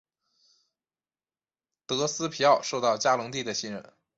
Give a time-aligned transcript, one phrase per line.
[1.85, 3.93] 德斯皮奥受到嘉隆帝的信任。